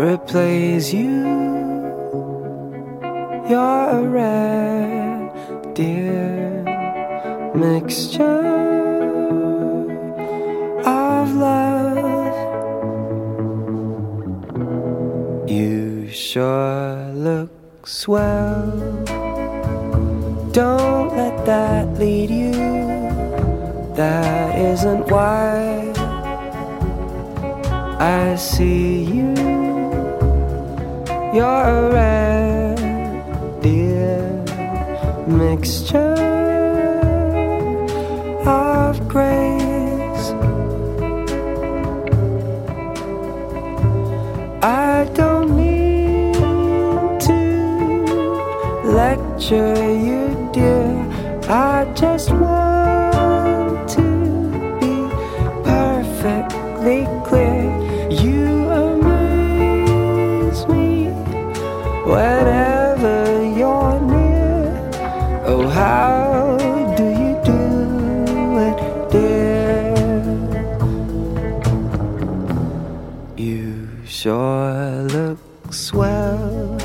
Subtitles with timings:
[0.00, 1.24] replace you.
[3.48, 5.30] You're a rare,
[5.74, 6.62] dear
[7.54, 8.46] mixture
[10.86, 12.34] of love.
[15.50, 17.50] You sure look
[17.86, 18.70] swell.
[20.52, 22.52] Don't let that lead you.
[23.96, 25.92] That isn't why
[27.98, 29.39] I see you.
[31.32, 32.74] You're a
[33.62, 34.44] dear
[35.28, 36.16] mixture
[38.44, 40.26] of grace.
[44.60, 46.34] I don't mean
[47.20, 47.40] to
[48.82, 50.90] lecture you, dear.
[51.48, 52.59] I just want
[62.10, 63.18] whenever
[63.58, 64.66] you're near.
[65.46, 66.56] Oh, how
[66.98, 67.62] do you do
[68.68, 68.78] it,
[69.12, 69.94] dear?
[73.36, 75.38] You sure look
[75.70, 76.76] swell.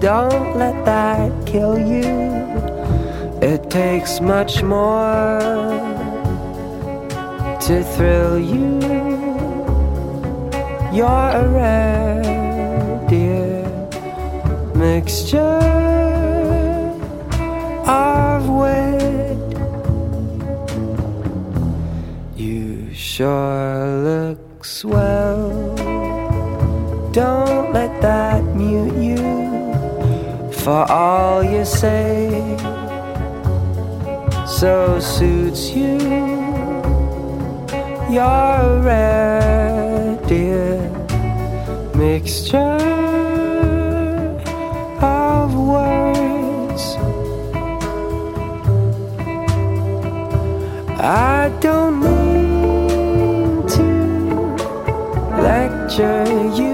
[0.00, 2.10] Don't let that kill you.
[3.40, 5.38] It takes much more
[7.66, 8.80] to thrill you.
[10.92, 12.43] You're a rare,
[14.84, 15.64] mixture
[17.86, 19.48] of wit.
[22.36, 25.48] You sure look swell.
[27.12, 29.24] Don't let that mute you
[30.62, 32.28] for all you say.
[34.58, 35.96] So suits you.
[38.14, 40.76] You're a rare, dear
[41.94, 42.93] mixture
[51.06, 53.82] I don't mean to
[55.36, 56.24] lecture
[56.56, 56.73] you,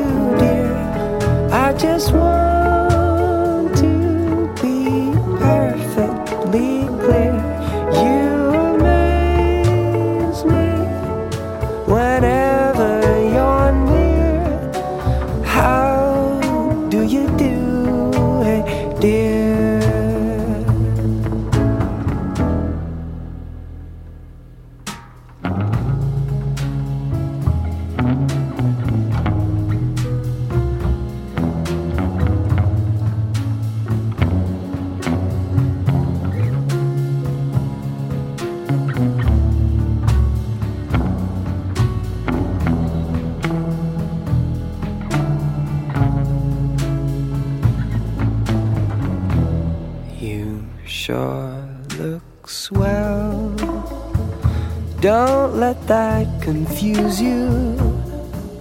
[55.91, 57.77] that confuse you.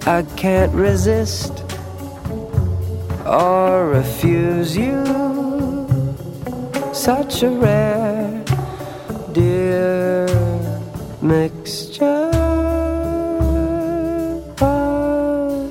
[0.04, 1.62] I can't resist
[3.24, 5.04] or refuse you.
[6.92, 8.42] Such a rare,
[9.32, 10.26] dear
[11.22, 12.32] mixture
[14.60, 15.70] of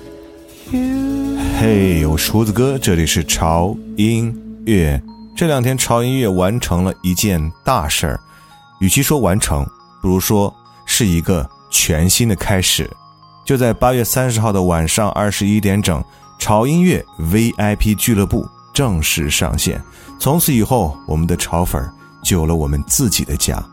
[0.71, 1.37] you.
[1.59, 4.33] 嘿，我厨子哥，这里是潮音
[4.65, 5.01] 乐。
[5.35, 8.19] 这两天潮音乐完成了一件大事儿，
[8.79, 9.65] 与其说完成，
[10.01, 10.53] 不如说
[10.85, 12.89] 是一个全新的开始。
[13.45, 16.03] 就在八月三十号的晚上二十一点整，
[16.37, 19.81] 潮音乐 VIP 俱乐部正式上线。
[20.19, 21.91] 从此以后，我们的潮粉儿
[22.23, 23.63] 就有了我们自己的家。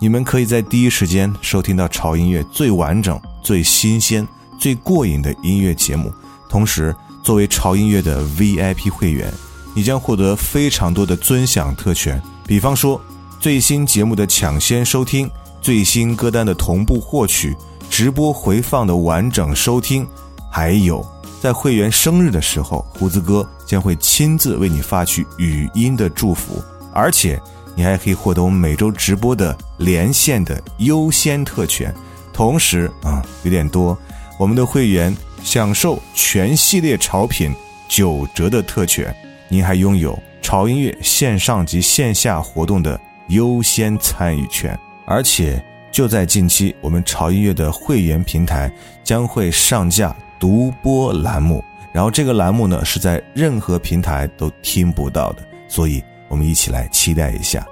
[0.00, 4.26] 你们可以在第一时间收听到潮音乐最完整、最新鲜、
[4.58, 6.12] 最过瘾的音乐节目，
[6.48, 9.32] 同时，作为潮音乐的 VIP 会员，
[9.74, 13.00] 你将获得非常多的尊享特权，比方说
[13.40, 15.30] 最新节目的抢先收听、
[15.66, 17.52] 最新歌单的同步获取、
[17.90, 20.06] 直播回放的完整收听，
[20.48, 21.04] 还有
[21.42, 27.36] 在会员生日的时候，胡子哥将会亲自为你发去语音的祝福，而且
[27.74, 31.92] 你还可以获得我们每周直播的连线的优先特权。
[32.32, 33.98] 同时啊，有点多，
[34.38, 37.52] 我们的会员享受全系列潮品
[37.88, 39.12] 九折的特权，
[39.48, 44.78] 您还拥有潮音乐线上及线下活动的优先参与权。
[45.06, 48.70] 而且就在近期，我们潮音乐的会员平台
[49.02, 55.38] 将会上架独播栏目，然后这个栏目呢是在任何平台都听不到的，
[55.68, 57.66] 所以我们一起来期待一下。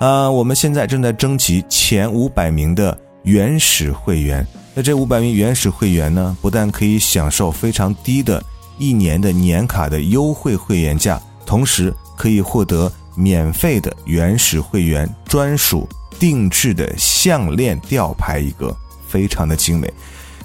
[0.00, 2.98] 啊，我们现在正在征集前五百名的。
[3.24, 8.42] 原始会员，那这五百名原始会员呢，不但可以享受非常低的
[8.78, 15.86] 一年的年卡的优惠会员价，同时可以获得免费的原始会员专属
[16.20, 18.72] 定制的项链吊牌一个，
[19.08, 19.92] 非常的精美。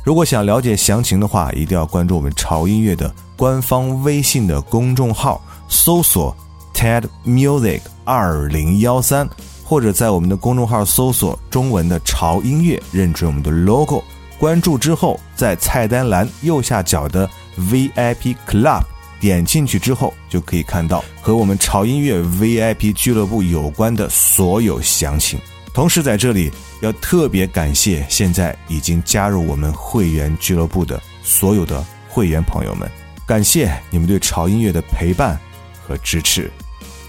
[0.03, 6.35] 如果想了解详情的话，一定要关注我们潮音乐的官方微信的公众号，搜索
[6.73, 9.29] TED Music 二零幺三。
[9.67, 14.03] 或者在我们的公众号搜索中文的潮音乐，认准我们的 logo，
[14.37, 17.27] 关注之后，在菜单栏右下角的
[17.57, 18.83] VIP Club
[19.19, 25.39] 点进去之后，就可以看到和我们潮音乐 VIP 俱乐部有关的所有详情。
[25.75, 26.49] 同时，在这里
[26.79, 32.89] 要特别感谢现在已经加入我们会员俱乐部的所有的会员朋友们，
[33.27, 35.37] 感谢你们对潮音乐的陪伴
[35.85, 36.49] 和支持。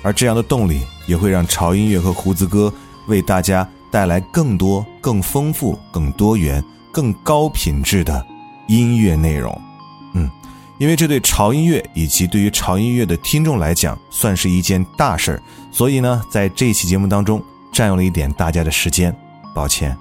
[0.02, 2.72] 而这样的动力也会让潮音乐和胡子哥
[3.06, 8.26] 为大家带来更多、更丰富、更多元、更高品质的
[8.66, 9.56] 音乐内容。
[10.14, 10.28] 嗯，
[10.78, 17.40] 因为这对潮音乐以及对于潮音乐的听众来讲算是一件大事儿，所以呢，在这期节目当中
[17.76, 19.14] 占用了一点大家的时间，
[19.55, 19.94] 抱歉。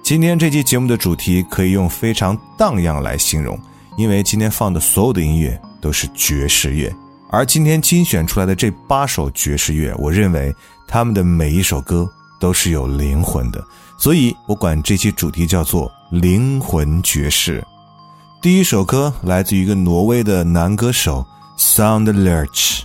[0.00, 3.58] 今天这期节目的主题可以用非常荡漾来形容，
[3.96, 6.94] 因为今天放的所有的音乐都是爵士乐。
[7.28, 10.54] 而今天精选出来的这八首爵士乐，我认为
[10.86, 12.08] 他们的每一首歌
[12.38, 13.60] 都是有灵魂的，
[13.98, 17.60] 所以我管这期主题叫做“灵魂爵士”。
[18.40, 21.26] 第一首歌来自于一个挪威的男歌手
[21.58, 22.82] Sound Lurch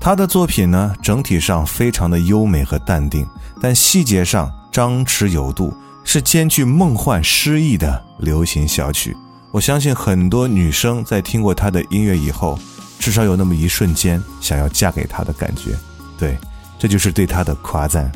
[0.00, 3.26] 他的作品呢整体上非常的优美和淡定，
[3.60, 5.74] 但细节上张弛有度，
[6.04, 9.16] 是兼具梦幻诗意的流行小曲。
[9.50, 12.58] 我相信很多女生在听过他的音乐以后。
[13.00, 15.70] 至少有那么一瞬间想要嫁给他的感觉，
[16.18, 16.36] 对，
[16.80, 18.10] 这就是对他的夸赞。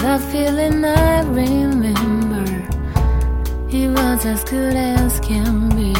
[0.00, 2.44] That feeling I remember,
[3.68, 5.92] it was as good as can be.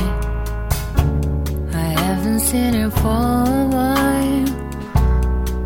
[1.75, 4.49] I haven't seen her for a while.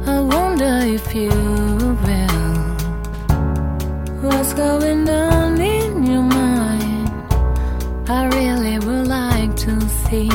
[0.06, 1.30] I wonder if you
[2.04, 2.13] will.
[4.25, 7.09] What's going on in your mind?
[8.09, 10.29] I really would like to see.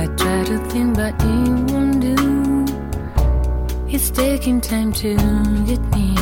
[0.00, 2.16] I try to think, but it won't do.
[3.88, 5.16] It's taking time to
[5.66, 6.14] get me.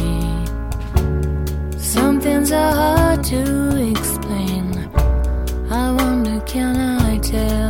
[1.78, 3.42] Some things are hard to
[3.90, 4.66] explain.
[5.70, 7.61] I wonder, can I tell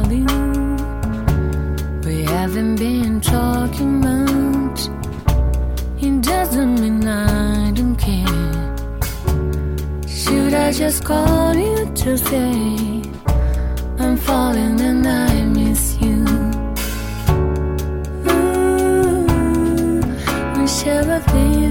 [10.72, 13.02] I just call you to say
[13.98, 16.24] I'm falling and I miss you?
[18.26, 20.00] Ooh,
[20.56, 21.61] wish I would leave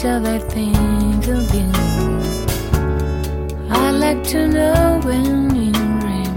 [0.00, 1.70] much as I think of you?
[3.70, 5.72] I'd like to know when you
[6.04, 6.34] rain.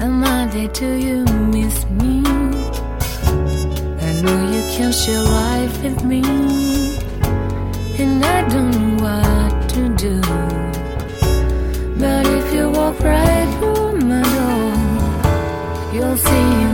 [0.00, 2.22] Am I there till you miss me?
[4.06, 6.22] I know you can share life with me,
[7.98, 10.20] and I don't know what to do.
[11.98, 16.69] But if you walk right through my door, you'll see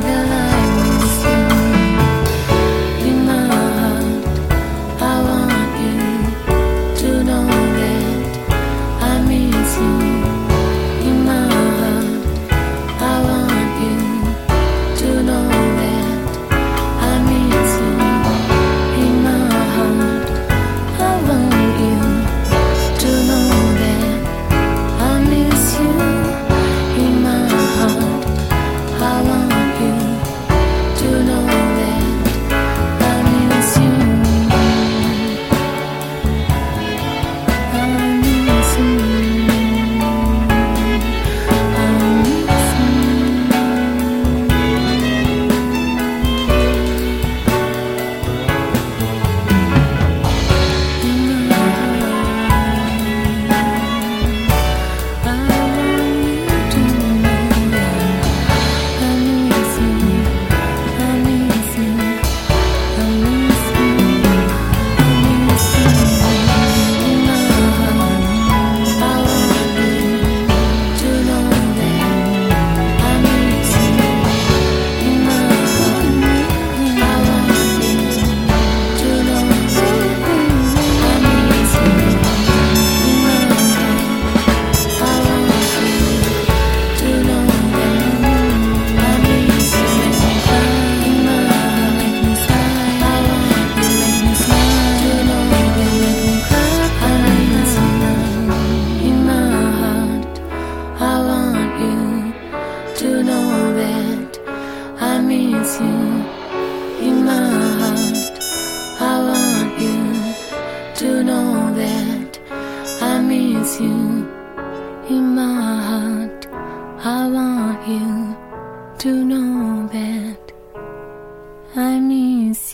[113.66, 113.80] I miss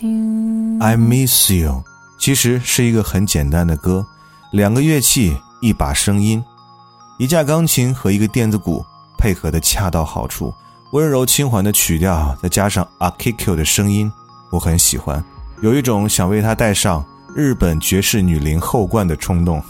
[0.02, 0.78] you.
[0.80, 1.82] I miss you.
[2.18, 4.06] 其实是一个很简单的歌，
[4.52, 6.44] 两个乐器，一把声音，
[7.18, 8.84] 一架钢琴和一个电子鼓
[9.16, 10.52] 配合的恰到好处，
[10.92, 14.12] 温柔轻缓的曲调，再加上 Akiko 的声音，
[14.50, 15.24] 我很喜欢，
[15.62, 17.02] 有一种想为她戴上
[17.34, 19.62] 日本爵士女伶后冠的冲动。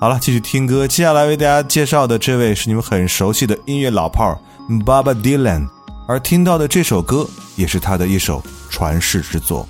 [0.00, 0.86] 好了，继续听歌。
[0.86, 4.38] 接下来为大家介绍的这位是你们很熟悉的音乐老炮儿
[4.84, 5.68] Bob Dylan，
[6.06, 7.26] 而听到的这首歌
[7.56, 9.68] 也是他的一首传世之作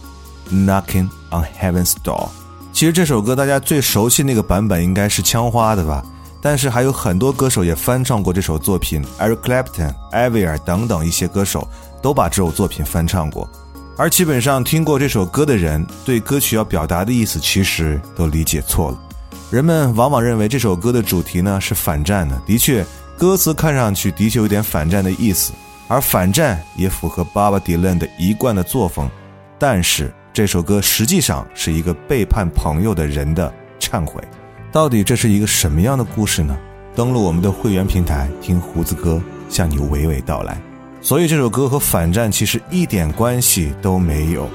[0.54, 2.26] 《Knocking on Heaven's Door》。
[2.74, 6.04] 其实这首歌大家最熟悉那个版本应该是枪花的吧，
[6.42, 11.66] 但是还有很多歌手也翻唱过这首作品，Eric Clapton、艾薇儿等等一些歌手
[12.02, 13.48] 都把这首作品翻唱过。
[13.96, 18.98] 而基本上听过这首歌的人，对歌曲要表达的意思其实都理解错了。
[19.50, 22.84] 人们往往认为这首歌的主题呢是反战的，的确，
[23.16, 25.54] 歌词看上去的确有点反战的意思，
[25.88, 29.08] 而反战也符合 Bob Dylan 的一贯的作风。
[29.58, 33.50] 但是这首歌实际上是一个背叛朋友的人的
[33.80, 34.22] 忏悔，
[34.70, 36.54] 到底这是一个什么样的故事呢？
[36.94, 40.60] 登录我们的会员平台，听胡子哥向你娓娓道来。
[41.00, 44.46] 所以这首歌和反战其实一点关系都没有，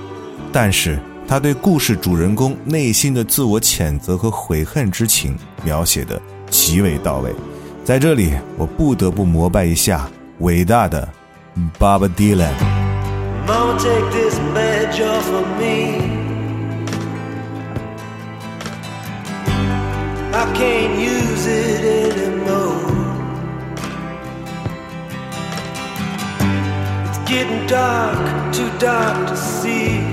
[0.52, 7.34] 但是他对故事主人公内心的自我谴责和悔恨之情描写的极为到位。
[7.84, 10.08] 在这里，我不得不膜拜一下
[10.40, 11.08] 伟大的
[11.80, 12.54] Bob Dylan。
[13.46, 16.22] Mama, take this magic for me
[20.36, 22.80] i can't use it anymore.
[27.06, 30.13] It's getting dark, too dark to see.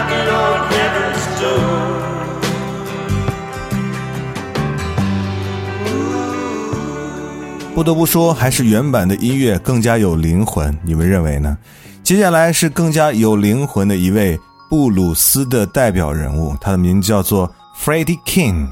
[7.81, 10.77] 不得不说，还是原版的音乐更加有灵魂。
[10.83, 11.57] 你们认为呢？
[12.03, 17.51] 接下来是更加有灵魂的一位布鲁斯的代表人物，他的名字叫做
[17.83, 18.67] Freddie King。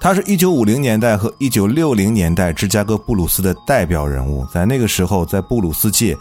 [0.00, 4.46] 他是一九五零年代和一九六零年代芝加哥布鲁斯的代表人物。
[4.46, 6.16] 在那个时候，在布鲁斯界，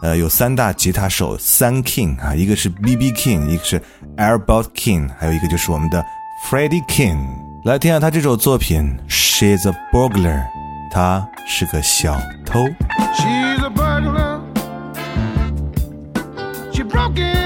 [0.00, 3.10] 呃，有三大吉他手，三 King 啊，一个是 B.B.
[3.10, 3.82] King，一个是
[4.18, 6.00] Albert King，还有一个就是我们的
[6.48, 7.18] Freddie King。
[7.64, 10.44] 来听下他这首作品《She's a Burglar》，
[10.90, 12.64] 他是个小偷。
[13.14, 14.40] She's a burglar.
[16.72, 17.37] She broke it.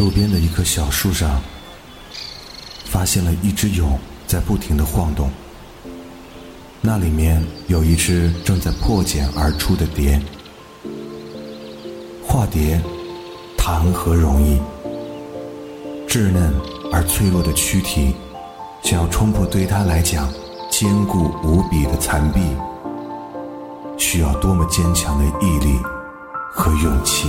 [0.00, 1.42] 路边的一棵小树上，
[2.86, 5.30] 发现了一只蛹在不停的晃动。
[6.80, 10.18] 那里面有一只正在破茧而出的蝶。
[12.26, 12.80] 化蝶
[13.58, 14.58] 谈何容易？
[16.08, 16.50] 稚嫩
[16.90, 18.14] 而脆弱的躯体，
[18.82, 20.32] 想要冲破对他来讲
[20.70, 22.40] 坚固无比的残壁，
[23.98, 25.78] 需要多么坚强的毅力
[26.54, 27.28] 和勇气！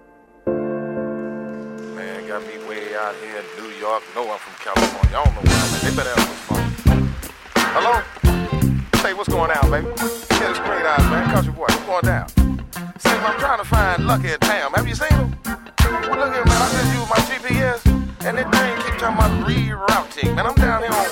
[3.81, 4.03] York.
[4.13, 5.17] No, I'm from California.
[5.17, 5.81] I don't know where at.
[5.81, 6.65] They better have some fun.
[7.73, 7.97] Hello?
[9.01, 9.87] Say, what's going on, baby?
[9.89, 11.33] Yeah, it's great eyes, man.
[11.33, 12.29] Country boy, what's going down?
[13.01, 14.71] Say, I'm trying to find Lucky and Tam.
[14.73, 15.33] Have you seen them?
[16.05, 16.61] Well, look here, man.
[16.61, 17.81] I just used my GPS,
[18.21, 20.35] and that thing keep talking about rerouting.
[20.35, 21.10] Man, I'm down here on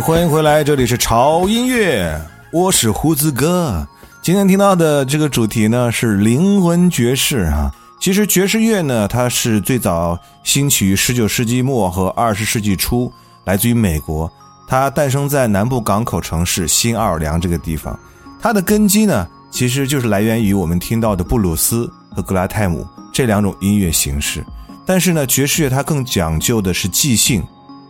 [0.00, 2.20] 欢迎回来，这里是潮音乐，
[2.52, 3.86] 我是胡子哥。
[4.22, 7.72] 今天听到的这个主题呢是灵魂爵士啊。
[8.00, 13.10] 其实爵士乐呢，它是最早兴起于19世纪末和20世纪初，
[13.44, 14.30] 来自于美国。
[14.66, 17.98] 它诞生在南部港口城市新奥尔良这个地方。
[18.40, 24.44] 它的根基呢，其实就是来源于我们听到的布鲁斯和格拉泰姆这两种音乐形式。
[24.84, 27.42] 但是呢，爵士乐它更讲究的是即兴。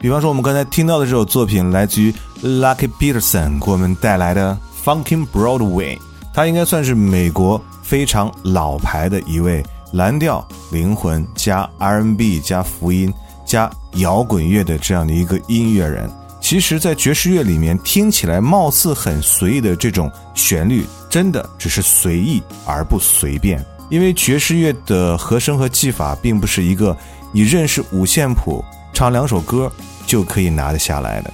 [0.04, 2.12] 比方说，我们刚才听到的这首作品来自于
[2.42, 5.96] Lucky Peterson 给我们带来的《Funkin' Broadway》，
[6.34, 9.64] 他应该算是美国非常老牌的一位
[9.94, 13.10] 蓝调、灵魂加 R&B 加福音
[13.46, 16.06] 加摇滚乐的这样的一个音乐人。
[16.38, 23.64] 其实，在爵士乐里面听起来貌似很随意的这种旋律，真的只是随意而不随便。
[23.88, 26.94] 因为爵士乐的和声和技法并不是一个
[27.32, 28.62] 你认识五线谱
[28.94, 29.70] 唱两首歌。
[30.06, 31.32] 就可以拿得下来的。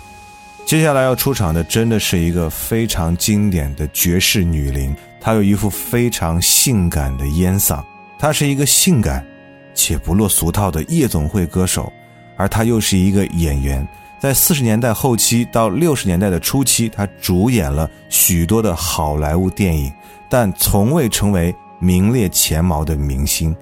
[0.65, 7.83] 接下来要出场的真的是一个非常经典的爵士女伶，她有一副非常性感的烟嗓。
[8.17, 9.27] 她是一个性感
[9.75, 11.93] 且不落俗套的夜总会歌手，
[12.37, 13.87] 而她又是一个演员。
[14.21, 19.93] 在四十年代后期到六十年代的初期，她主演了许多的好莱坞电影，
[20.29, 23.55] 但从未成为名列前茅的明星。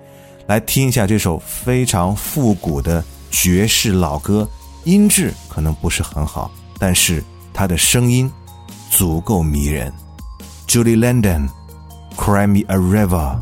[0.46, 4.48] 来听一下这首非常复古的爵士老歌。
[4.84, 8.30] 音质可能不是很好，但是他的声音
[8.90, 9.92] 足够迷人。
[10.66, 13.38] Julie London，Cry Me a River。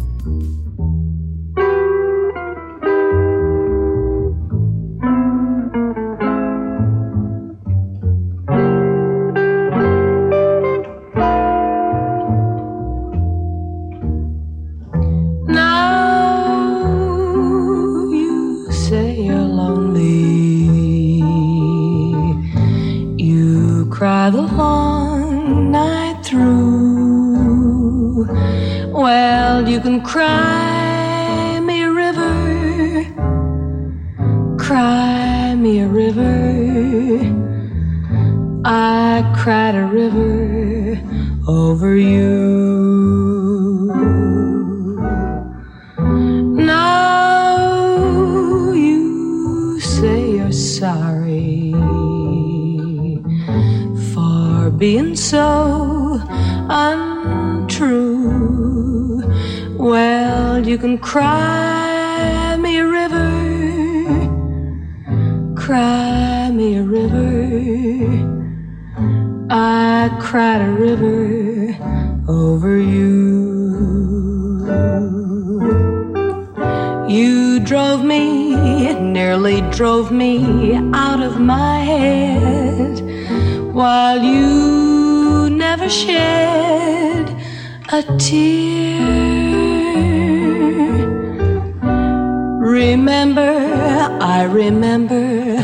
[66.56, 68.26] Me a river.
[69.50, 71.76] I cried a river
[72.28, 73.16] over you.
[77.08, 82.94] You drove me, nearly drove me out of my head,
[83.74, 87.28] while you never shed
[87.92, 89.26] a tear.
[92.60, 93.52] Remember,
[94.20, 95.55] I remember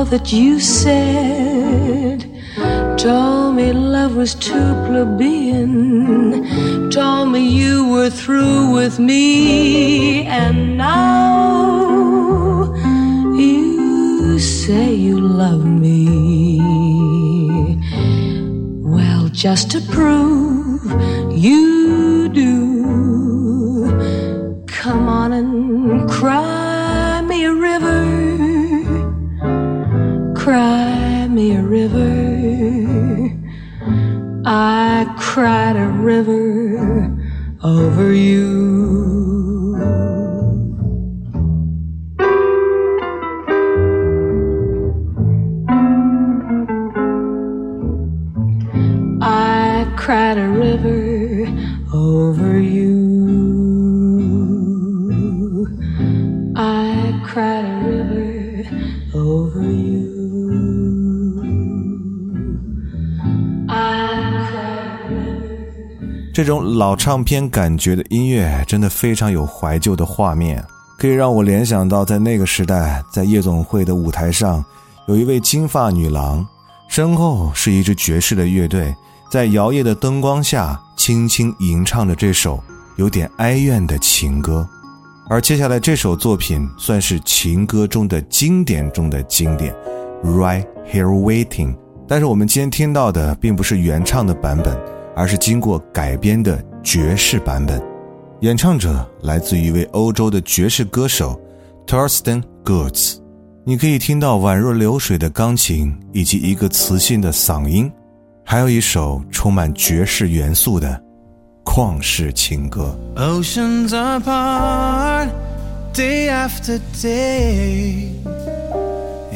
[0.00, 2.18] all that you said.
[2.96, 5.68] Told me love was too plebeian.
[6.90, 10.24] Told me you were through with me.
[10.24, 12.72] And now
[13.44, 16.60] you say you love me.
[18.94, 20.82] Well, just to prove
[21.30, 22.56] you do
[24.66, 26.59] Come on and cry
[31.70, 33.30] river.
[34.44, 37.16] I cried a river
[37.62, 39.76] over you.
[49.22, 51.19] I cried a river
[66.40, 70.64] 这种老唱片感觉的音乐，真的非常有怀旧的画面，
[70.98, 74.64] 可以让我联想到在那个时代，在夜总会的舞台上，
[75.06, 76.46] 有一位金发女郎，
[76.88, 78.96] 身后是一支爵士的乐队，
[79.30, 82.58] 在摇曳的灯光下，轻轻吟唱着这首
[82.96, 84.66] 有点哀怨的情歌。
[85.28, 89.74] 而接下来这首作品，算是情歌中的经典中的经典，
[90.26, 91.74] 《Right Here Waiting》。
[92.08, 94.74] 但是我们今天听到的，并不是原唱的版本。
[95.14, 97.82] 而是经过改编的爵士版本，
[98.40, 101.38] 演唱者来自一位欧洲的爵士歌手
[101.86, 103.16] Thorsten Goods。
[103.64, 107.92] 你可以听到宛若流水的钢琴，以及一个磁性的嗓音，
[108.44, 111.00] 还有一首充满爵士元素的
[111.64, 112.98] 旷世情歌。
[113.16, 115.28] Oceans apart,
[115.92, 118.08] day after day,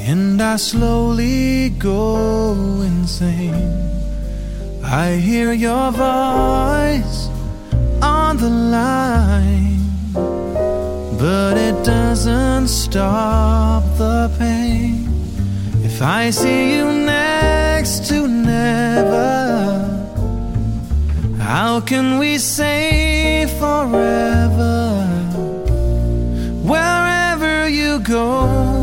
[0.08, 3.93] and I slowly go insane.
[4.96, 7.26] I hear your voice
[8.00, 9.80] on the line,
[11.18, 15.08] but it doesn't stop the pain.
[15.82, 19.34] If I see you next to never.
[21.40, 25.06] How can we say forever?
[26.62, 28.73] Wherever you go,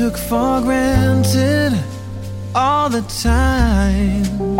[0.00, 1.72] took for granted
[2.54, 4.56] all the times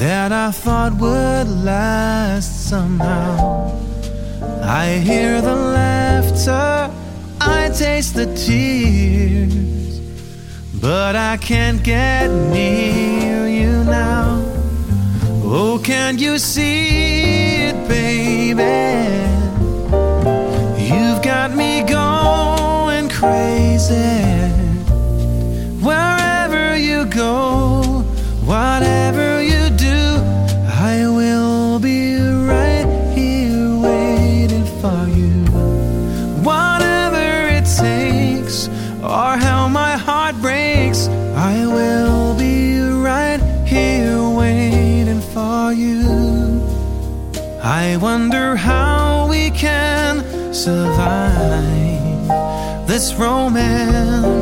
[0.00, 3.70] that I thought would last somehow.
[4.62, 6.90] I hear the laughter,
[7.38, 10.00] I taste the tears,
[10.80, 14.40] but I can't get near you now.
[15.44, 18.29] Oh, can you see it, baby?
[48.00, 52.26] Wonder how we can survive
[52.86, 54.39] this romance.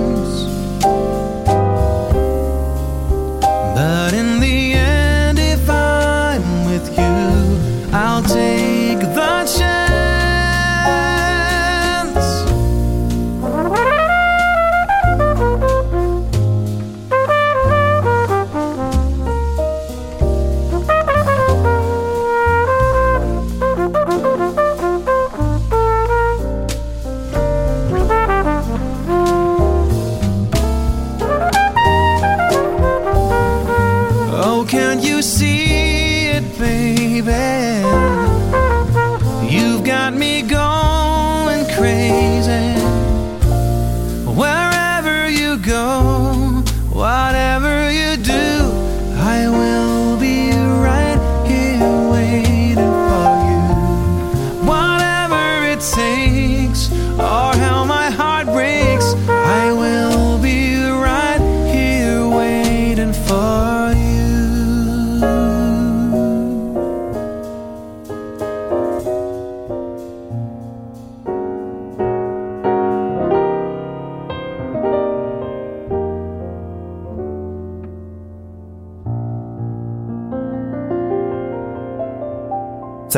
[34.69, 38.18] Oh, can you see it, baby?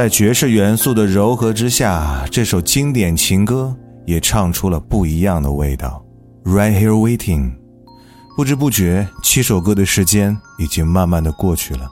[0.00, 3.76] 在爵士元素的柔和之下，这首经典情歌
[4.06, 6.02] 也唱出了不一样的味道。
[6.42, 7.52] Right here waiting，
[8.34, 11.86] 不知不觉，七首歌的时间已经慢慢的过去了。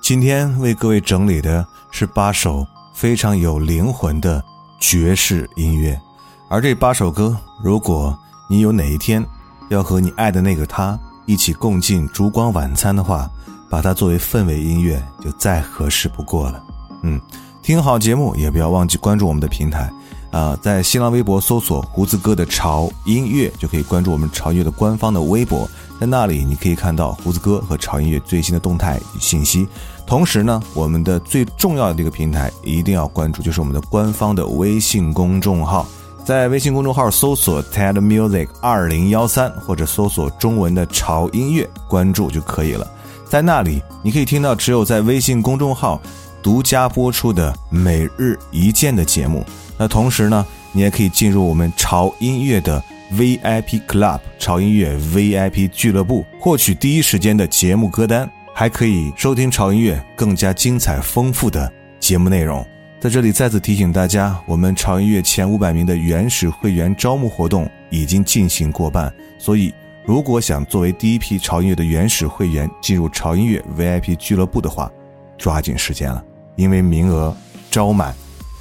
[0.00, 4.42] 今天为各位整理的是八首非常有灵魂的
[4.80, 6.00] 爵士音乐，
[6.48, 9.22] 而这八首歌，如果你有哪一天
[9.68, 13.30] 要和你爱的那个他一起共进烛光晚餐的话，
[13.68, 16.64] 把它作为氛围音乐就再合适不过了。
[17.02, 17.18] 嗯，
[17.62, 19.90] 听好节目也不要忘记关注我们的平台，
[20.30, 25.68] 啊、在新浪微博搜索“胡子哥的潮音乐”就可以关注我们潮音乐的官方的微博，
[26.00, 29.68] 在那里你可以看到胡子哥和潮音乐最新的动态与信息。
[30.06, 35.86] 同时呢，我们的最重要的这个平台一定要关注，就是我们的官方的微信公众号。
[36.24, 42.86] 在微信公众号搜索 TED Music 二零幺三，或者搜索中文的潮音乐，关注就可以了。
[43.28, 46.00] 在那里，你可以听到只有在微信公众号
[46.42, 49.44] 独家播出的每日一见的节目。
[49.78, 52.82] 那同时呢，你也可以进入我们潮音乐的
[53.14, 62.64] VIP Club 潮音乐 VIP 俱乐部，获取第一时间的节目歌单，还可以收听潮音乐更加精彩丰富的节目内容。
[63.00, 69.72] 在这里再次提醒大家，我们潮音乐前五百名的原始会员招募活动已经进行过半，所以
[70.04, 74.90] 如果想作为第一批潮音乐的原始会员进入潮音乐 VIP 俱乐部的话，
[75.38, 76.22] 抓紧时间了，
[76.56, 77.34] 因为名额
[77.70, 78.14] 招满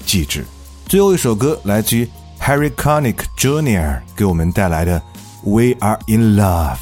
[0.05, 0.45] 即止。
[0.85, 2.07] 最后一首歌来自于
[2.39, 3.99] Harry Connick Jr.
[4.15, 4.99] 给我们带来的
[5.43, 6.75] 《We Are in Love》。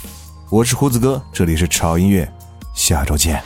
[0.50, 2.32] 我是胡子哥，这里是潮音乐，
[2.74, 3.44] 下周见。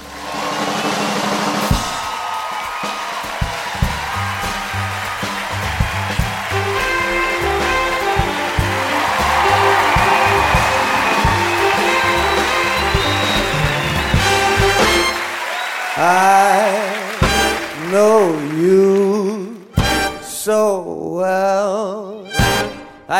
[16.03, 16.50] I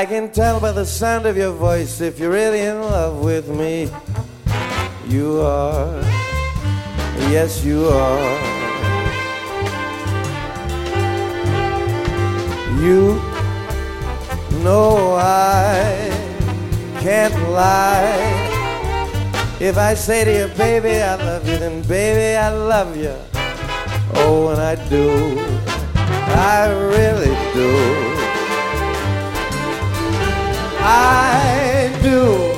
[0.02, 3.47] I can tell by the sound of your voice if you're really in love with
[3.47, 3.88] me.
[5.08, 6.02] You are,
[7.30, 8.32] yes, you are.
[12.82, 13.22] You
[14.64, 16.10] know I
[16.99, 18.18] can't lie.
[19.60, 23.16] If I say to you, baby, I love you, then baby, I love you.
[24.16, 25.38] Oh, and I do.
[25.93, 28.11] I really do.
[30.84, 32.52] I do.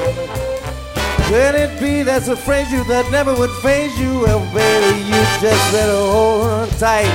[1.27, 4.19] Could it be that's a phrase you that never would phase you?
[4.21, 7.09] Well, baby, you just better hold on tight.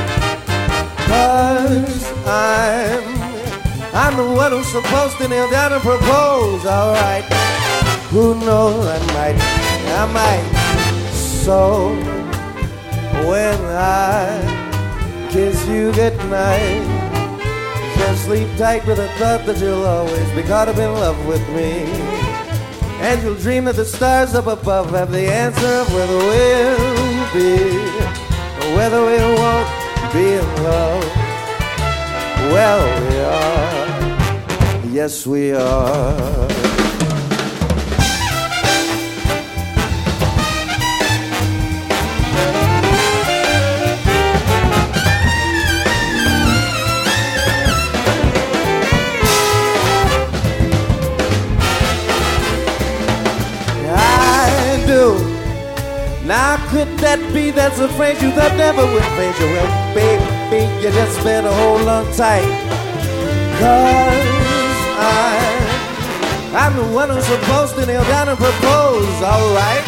[1.07, 3.05] Cause I'm,
[3.95, 7.25] I'm the one who's supposed to kneel down and propose, alright.
[8.11, 9.39] Who knows, I might,
[9.95, 11.13] I might.
[11.15, 11.95] So,
[13.25, 16.98] when I kiss you goodnight,
[18.13, 21.47] just sleep tight with the thought that you'll always be caught up in love with
[21.51, 21.85] me.
[23.05, 27.59] And you'll dream that the stars up above have the answer of whether we'll be
[28.61, 29.69] or whether we won't
[30.15, 31.05] be in love.
[32.55, 34.91] Well, we are.
[34.91, 36.68] Yes, we are.
[56.71, 59.49] Could that be that's a phrase you thought never would phase you?
[59.57, 62.45] Well, baby, you just better hold on tight.
[63.57, 65.41] Cause I,
[66.53, 69.85] I'm the one who's supposed to kneel down and propose, alright?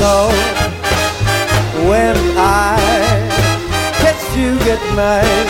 [0.00, 0.32] So,
[1.84, 2.80] when I
[4.00, 5.48] kiss you goodnight,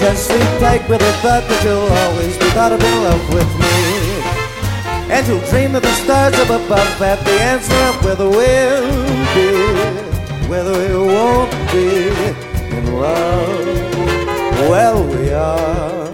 [0.00, 3.50] just sleep tight with the thought that you'll always be thought of in love with
[3.60, 3.91] me.
[5.22, 8.82] And you'll dream that the stars up above have the answer of whether we'll
[9.36, 12.08] be, whether we won't be
[12.76, 13.68] in love.
[14.68, 16.10] Well, we are,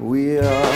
[0.00, 0.72] we are.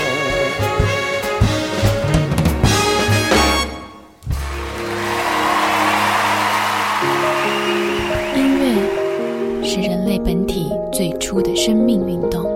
[8.35, 12.56] 音乐是人类本体最初的生命运动。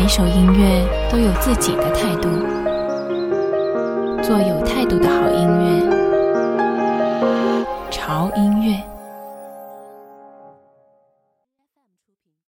[0.00, 2.28] 每首音乐都有自己的态度，
[4.22, 5.82] 做有态度的好音乐，
[7.90, 8.97] 潮音乐。